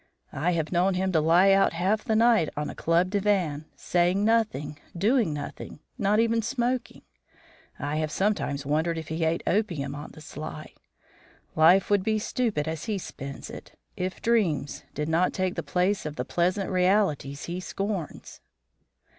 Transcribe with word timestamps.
I 0.33 0.53
have 0.53 0.71
known 0.71 0.95
him 0.95 1.11
to 1.11 1.19
lie 1.21 1.51
out 1.51 1.73
half 1.73 2.03
the 2.03 2.15
night 2.15 2.49
on 2.57 2.71
a 2.71 2.75
club 2.75 3.11
divan, 3.11 3.65
saying 3.75 4.25
nothing, 4.25 4.79
doing 4.97 5.31
nothing, 5.31 5.79
not 5.95 6.19
even 6.19 6.41
smoking. 6.41 7.03
I 7.77 7.97
have 7.97 8.11
sometimes 8.11 8.65
wondered 8.65 8.97
if 8.97 9.09
he 9.09 9.23
ate 9.23 9.43
opium 9.45 9.93
on 9.93 10.13
the 10.13 10.19
sly. 10.21 10.73
Life 11.55 11.91
would 11.91 12.03
be 12.03 12.17
stupid 12.17 12.67
as 12.67 12.85
he 12.85 12.97
spends 12.97 13.51
it, 13.51 13.77
if 13.95 14.23
dreams 14.23 14.81
did 14.95 15.07
not 15.07 15.33
take 15.33 15.53
the 15.53 15.61
place 15.61 16.07
of 16.07 16.15
the 16.15 16.25
pleasant 16.25 16.71
realities 16.71 17.43
he 17.45 17.59
scorns." 17.59 18.41